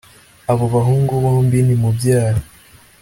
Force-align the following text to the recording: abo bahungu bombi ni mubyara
abo 0.51 0.65
bahungu 0.73 1.13
bombi 1.23 1.57
ni 1.63 1.75
mubyara 1.81 2.41